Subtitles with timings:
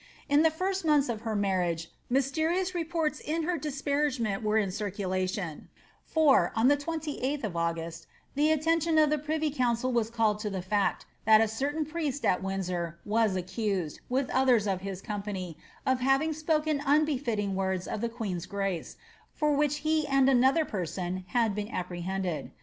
[0.27, 5.69] In the first months of her marriage mysterious reports in her disparagement were in circulation,
[6.03, 10.49] for, on the 28th of August, the attention of the privy council was called to
[10.49, 15.55] the fact, that a certain priest at Windsor was accused, with others of his company,
[15.85, 18.97] of having spoken unbefitting words of the queen's grace,
[19.35, 22.49] for which he and another person had been appre hended.